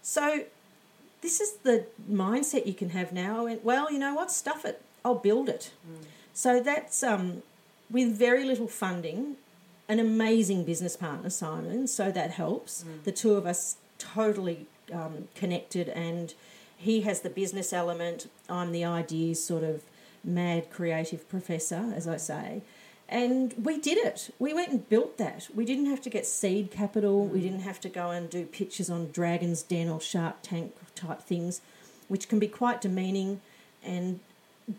So 0.00 0.44
this 1.20 1.40
is 1.40 1.56
the 1.64 1.86
mindset 2.10 2.66
you 2.66 2.74
can 2.74 2.90
have 2.90 3.12
now. 3.12 3.40
I 3.40 3.42
went, 3.44 3.64
well, 3.64 3.92
you 3.92 3.98
know 3.98 4.14
what? 4.14 4.30
Stuff 4.30 4.64
it. 4.64 4.80
I'll 5.04 5.16
build 5.16 5.48
it. 5.48 5.72
So 6.32 6.60
that's 6.60 7.02
um, 7.02 7.42
with 7.90 8.16
very 8.16 8.44
little 8.44 8.68
funding, 8.68 9.36
an 9.88 9.98
amazing 9.98 10.64
business 10.64 10.96
partner, 10.96 11.30
Simon. 11.30 11.86
So 11.86 12.10
that 12.10 12.32
helps. 12.32 12.84
The 13.04 13.12
two 13.12 13.34
of 13.34 13.46
us 13.46 13.76
totally 13.98 14.66
um, 14.92 15.28
connected, 15.34 15.88
and 15.88 16.34
he 16.76 17.00
has 17.02 17.20
the 17.22 17.30
business 17.30 17.72
element. 17.72 18.30
I'm 18.48 18.72
the 18.72 18.84
ideas 18.84 19.42
sort 19.42 19.64
of 19.64 19.82
mad 20.22 20.70
creative 20.70 21.28
professor, 21.28 21.92
as 21.94 22.06
I 22.06 22.18
say. 22.18 22.62
And 23.08 23.54
we 23.64 23.78
did 23.78 23.96
it. 23.96 24.34
We 24.38 24.52
went 24.52 24.68
and 24.68 24.86
built 24.86 25.16
that. 25.16 25.48
We 25.54 25.64
didn't 25.64 25.86
have 25.86 26.02
to 26.02 26.10
get 26.10 26.26
seed 26.26 26.70
capital. 26.70 27.24
We 27.24 27.40
didn't 27.40 27.60
have 27.60 27.80
to 27.80 27.88
go 27.88 28.10
and 28.10 28.28
do 28.28 28.44
pitches 28.44 28.90
on 28.90 29.10
Dragon's 29.10 29.62
Den 29.62 29.88
or 29.88 30.00
Shark 30.00 30.36
Tank 30.42 30.74
type 30.94 31.22
things, 31.22 31.62
which 32.08 32.28
can 32.28 32.38
be 32.38 32.48
quite 32.48 32.82
demeaning 32.82 33.40
and 33.82 34.20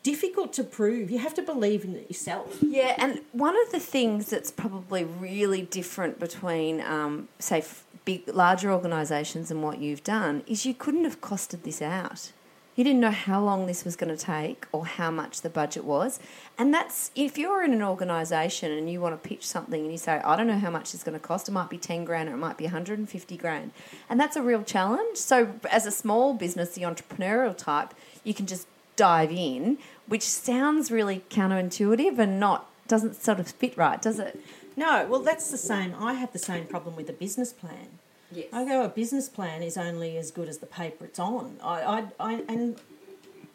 difficult 0.03 0.53
to 0.53 0.63
prove. 0.63 1.09
You 1.09 1.19
have 1.19 1.33
to 1.35 1.41
believe 1.41 1.83
in 1.83 1.95
it 1.95 2.09
yourself. 2.09 2.57
Yeah, 2.61 2.95
and 2.97 3.21
one 3.31 3.55
of 3.61 3.71
the 3.71 3.79
things 3.79 4.29
that's 4.29 4.51
probably 4.51 5.03
really 5.03 5.63
different 5.63 6.19
between, 6.19 6.81
um, 6.81 7.27
say, 7.39 7.63
big, 8.05 8.27
larger 8.27 8.71
organisations 8.71 9.51
and 9.51 9.63
what 9.63 9.79
you've 9.79 10.03
done 10.03 10.43
is 10.47 10.65
you 10.65 10.73
couldn't 10.73 11.03
have 11.03 11.21
costed 11.21 11.63
this 11.63 11.81
out. 11.81 12.31
You 12.75 12.85
didn't 12.85 13.01
know 13.01 13.11
how 13.11 13.43
long 13.43 13.65
this 13.65 13.83
was 13.83 13.97
going 13.97 14.15
to 14.15 14.25
take 14.25 14.65
or 14.71 14.85
how 14.85 15.11
much 15.11 15.41
the 15.41 15.49
budget 15.49 15.83
was. 15.83 16.17
And 16.57 16.73
that's 16.73 17.11
if 17.13 17.37
you're 17.37 17.61
in 17.61 17.73
an 17.73 17.83
organisation 17.83 18.71
and 18.71 18.89
you 18.89 19.01
want 19.01 19.21
to 19.21 19.29
pitch 19.29 19.45
something 19.45 19.81
and 19.81 19.91
you 19.91 19.97
say, 19.97 20.21
I 20.23 20.37
don't 20.37 20.47
know 20.47 20.57
how 20.57 20.69
much 20.69 20.93
it's 20.93 21.03
going 21.03 21.19
to 21.19 21.19
cost, 21.19 21.49
it 21.49 21.51
might 21.51 21.69
be 21.69 21.77
10 21.77 22.05
grand 22.05 22.29
or 22.29 22.35
it 22.35 22.37
might 22.37 22.57
be 22.57 22.63
150 22.63 23.35
grand. 23.35 23.71
And 24.09 24.17
that's 24.17 24.37
a 24.37 24.41
real 24.41 24.63
challenge. 24.63 25.17
So, 25.17 25.55
as 25.69 25.85
a 25.85 25.91
small 25.91 26.33
business, 26.33 26.69
the 26.69 26.83
entrepreneurial 26.83 27.57
type, 27.57 27.93
you 28.23 28.33
can 28.33 28.45
just 28.45 28.65
dive 28.99 29.31
in, 29.31 29.77
which 30.07 30.23
sounds 30.23 30.91
really 30.91 31.23
counterintuitive 31.29 32.19
and 32.19 32.37
not 32.37 32.69
doesn't 32.89 33.15
sort 33.15 33.39
of 33.39 33.47
fit 33.47 33.77
right, 33.77 34.01
does 34.01 34.19
it? 34.19 34.37
No, 34.75 35.07
well, 35.09 35.21
that's 35.21 35.49
the 35.51 35.57
same. 35.57 35.95
I 35.97 36.15
have 36.15 36.33
the 36.33 36.39
same 36.39 36.65
problem 36.65 36.97
with 36.97 37.07
a 37.09 37.13
business 37.13 37.53
plan. 37.53 37.87
Yes. 38.29 38.47
I 38.51 38.65
go, 38.65 38.83
a 38.83 38.89
business 38.89 39.29
plan 39.29 39.63
is 39.63 39.77
only 39.77 40.17
as 40.17 40.31
good 40.31 40.49
as 40.49 40.57
the 40.57 40.65
paper 40.65 41.05
it's 41.05 41.17
on. 41.17 41.57
I, 41.63 41.81
I, 41.81 42.05
I 42.19 42.43
and 42.49 42.77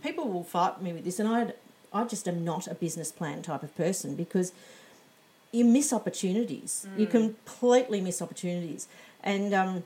people 0.03 0.29
will 0.29 0.45
fight 0.45 0.81
me 0.81 0.95
with 0.95 1.05
this, 1.05 1.19
and 1.19 1.29
I, 1.29 1.53
I 1.93 2.05
just 2.05 2.27
am 2.27 2.43
not 2.43 2.67
a 2.67 2.75
business 2.75 3.13
plan 3.13 3.43
type 3.43 3.63
of 3.63 3.77
person 3.77 4.15
because 4.15 4.53
you 5.53 5.65
miss 5.65 5.93
opportunities. 5.93 6.87
You 6.97 7.07
completely 7.07 8.01
miss 8.01 8.23
opportunities. 8.23 8.89
And 9.23 9.53
um, 9.53 9.85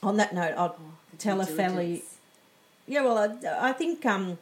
on 0.00 0.16
that 0.18 0.32
note, 0.32 0.54
I'll 0.56 0.76
tell 1.18 1.40
a 1.40 1.46
fairly 1.46 2.04
yeah, 2.86 3.02
well, 3.02 3.18
I, 3.18 3.70
I 3.70 3.72
think 3.72 4.04
um, 4.04 4.38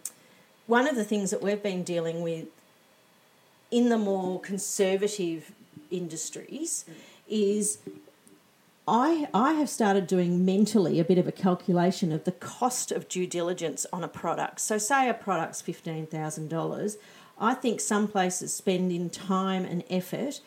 one 0.71 0.87
of 0.87 0.95
the 0.95 1.05
things 1.05 1.31
that 1.31 1.43
we've 1.43 1.63
been 1.63 1.83
dealing 1.83 2.23
with 2.23 2.47
in 3.73 3.89
the 3.89 3.99
more 3.99 4.41
conservative 4.41 5.51
industries 5.91 6.85
is 7.29 7.79
I, 8.87 9.29
I 9.35 9.55
have 9.55 9.69
started 9.69 10.07
doing 10.07 10.45
mentally 10.45 11.01
a 11.01 11.05
bit 11.05 11.19
of 11.19 11.27
a 11.27 11.33
calculation 11.33 12.13
of 12.13 12.23
the 12.23 12.33
cost 12.33 12.93
of 12.93 13.09
due 13.09 13.27
diligence 13.27 13.85
on 13.93 14.05
a 14.05 14.09
product. 14.09 14.61
So, 14.61 14.79
say 14.79 15.09
a 15.09 15.15
product's 15.15 15.61
$15,000, 15.61 16.97
I 17.41 17.55
think 17.55 17.81
some 17.81 18.07
places 18.07 18.53
spend 18.55 18.93
in 18.93 19.11
time 19.11 19.65
and 19.65 19.83
effort 19.91 20.41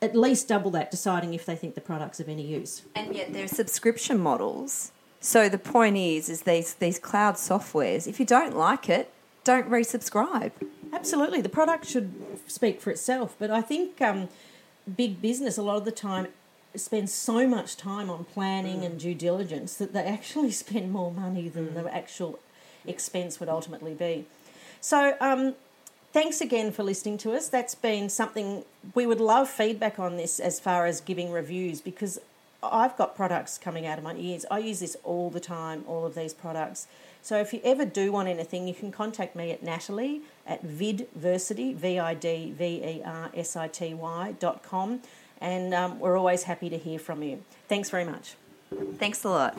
at 0.00 0.16
least 0.16 0.48
double 0.48 0.70
that 0.70 0.90
deciding 0.90 1.34
if 1.34 1.44
they 1.44 1.56
think 1.56 1.74
the 1.74 1.80
product's 1.82 2.18
of 2.18 2.30
any 2.30 2.46
use. 2.46 2.82
And 2.94 3.14
yet 3.14 3.32
there 3.34 3.44
are 3.44 3.48
subscription 3.48 4.18
models. 4.18 4.92
So 5.20 5.48
the 5.48 5.58
point 5.58 5.96
is, 5.96 6.28
is 6.28 6.42
these 6.42 6.74
these 6.74 6.98
cloud 6.98 7.34
softwares. 7.34 8.06
If 8.06 8.20
you 8.20 8.26
don't 8.26 8.56
like 8.56 8.88
it, 8.88 9.10
don't 9.48 9.70
resubscribe. 9.70 10.52
Absolutely, 10.92 11.40
the 11.40 11.48
product 11.48 11.86
should 11.86 12.12
speak 12.46 12.82
for 12.82 12.90
itself. 12.90 13.34
But 13.38 13.50
I 13.50 13.62
think 13.62 13.98
um, 14.02 14.28
big 14.94 15.22
business 15.22 15.56
a 15.56 15.62
lot 15.62 15.78
of 15.78 15.86
the 15.86 15.90
time 15.90 16.28
spends 16.76 17.14
so 17.14 17.48
much 17.48 17.78
time 17.78 18.10
on 18.10 18.26
planning 18.26 18.84
and 18.84 19.00
due 19.00 19.14
diligence 19.14 19.74
that 19.76 19.94
they 19.94 20.04
actually 20.04 20.50
spend 20.64 20.92
more 20.92 21.10
money 21.10 21.48
than 21.48 21.72
the 21.72 21.92
actual 21.92 22.38
expense 22.86 23.40
would 23.40 23.48
ultimately 23.48 23.94
be. 23.94 24.26
So. 24.80 25.16
Um, 25.20 25.54
Thanks 26.10 26.40
again 26.40 26.72
for 26.72 26.82
listening 26.82 27.18
to 27.18 27.32
us. 27.32 27.50
That's 27.50 27.74
been 27.74 28.08
something 28.08 28.64
we 28.94 29.06
would 29.06 29.20
love 29.20 29.46
feedback 29.46 29.98
on 29.98 30.16
this 30.16 30.40
as 30.40 30.58
far 30.58 30.86
as 30.86 31.02
giving 31.02 31.30
reviews 31.30 31.82
because 31.82 32.18
I've 32.62 32.96
got 32.96 33.14
products 33.14 33.58
coming 33.58 33.86
out 33.86 33.98
of 33.98 34.04
my 34.04 34.14
ears. 34.14 34.46
I 34.50 34.58
use 34.60 34.80
this 34.80 34.96
all 35.04 35.28
the 35.28 35.38
time, 35.38 35.84
all 35.86 36.06
of 36.06 36.14
these 36.14 36.32
products. 36.32 36.86
So 37.22 37.38
if 37.38 37.52
you 37.52 37.60
ever 37.64 37.84
do 37.84 38.12
want 38.12 38.28
anything, 38.28 38.66
you 38.66 38.74
can 38.74 38.90
contact 38.90 39.36
me 39.36 39.50
at 39.50 39.62
Natalie 39.62 40.22
at 40.46 40.64
vidversity, 40.64 41.74
V 41.74 41.98
I 41.98 42.14
D 42.14 42.54
V 42.56 42.64
E 42.64 43.02
R 43.04 43.30
S 43.34 43.56
I 43.56 43.68
T 43.68 43.94
Y 43.94 44.34
dot 44.38 44.62
com. 44.62 45.00
And 45.40 45.72
um, 45.72 46.00
we're 46.00 46.16
always 46.16 46.44
happy 46.44 46.68
to 46.70 46.78
hear 46.78 46.98
from 46.98 47.22
you. 47.22 47.44
Thanks 47.68 47.90
very 47.90 48.04
much. 48.04 48.34
Thanks 48.98 49.24
a 49.24 49.28
lot. 49.28 49.58